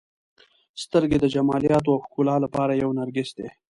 •سترګې 0.83 1.17
د 1.19 1.25
جمالیاتو 1.33 1.89
او 1.93 2.03
ښکلا 2.05 2.35
لپاره 2.45 2.73
یو 2.81 2.89
نرګس 2.99 3.29
دی. 3.37 3.47